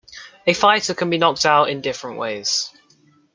A 0.47 0.55
fighter 0.55 0.95
can 0.95 1.11
be 1.11 1.19
knocked 1.19 1.45
out 1.45 1.69
in 1.69 1.79
different 1.81 2.17
ways. 2.17 2.71